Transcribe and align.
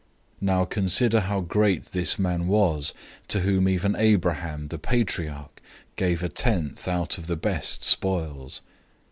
007:004 0.41 0.41
Now 0.41 0.65
consider 0.65 1.19
how 1.19 1.39
great 1.41 1.83
this 1.83 2.17
man 2.17 2.47
was, 2.47 2.91
to 3.27 3.41
whom 3.41 3.69
even 3.69 3.95
Abraham, 3.95 4.69
the 4.69 4.79
patriarch, 4.79 5.61
gave 5.95 6.23
a 6.23 6.27
tenth 6.29 6.87
out 6.87 7.19
of 7.19 7.27
the 7.27 7.35
best 7.37 7.83
spoils. 7.83 8.61